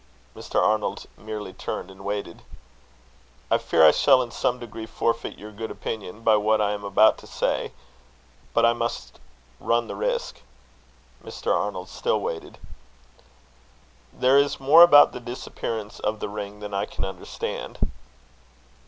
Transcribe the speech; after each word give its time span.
Mr. 0.35 0.59
Arnold 0.59 1.05
merely 1.15 1.53
turned 1.53 1.91
and 1.91 2.03
waited. 2.03 2.41
"I 3.51 3.59
fear 3.59 3.85
I 3.85 3.91
shall 3.91 4.23
in 4.23 4.31
some 4.31 4.57
degree 4.57 4.87
forfeit 4.87 5.37
your 5.37 5.51
good 5.51 5.69
opinion 5.69 6.23
by 6.23 6.37
what 6.37 6.59
I 6.59 6.71
am 6.71 6.83
about 6.83 7.19
to 7.19 7.27
say, 7.27 7.71
but 8.51 8.65
I 8.65 8.73
must 8.73 9.19
run 9.59 9.85
the 9.85 9.93
risk." 9.93 10.39
Mr. 11.23 11.53
Arnold 11.55 11.87
still 11.87 12.19
waited. 12.19 12.57
"There 14.11 14.39
is 14.39 14.59
more 14.59 14.81
about 14.81 15.11
the 15.11 15.19
disappearance 15.19 15.99
of 15.99 16.19
the 16.19 16.29
ring 16.29 16.61
than 16.61 16.73
I 16.73 16.87
can 16.87 17.05
understand." 17.05 17.77